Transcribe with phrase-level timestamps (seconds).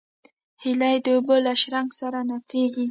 [0.63, 2.79] هیلۍ د اوبو له شرنګ سره نڅېږي